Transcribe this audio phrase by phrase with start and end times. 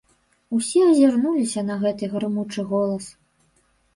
[0.59, 3.05] Усе азірнуліся на гэты грымучы голас.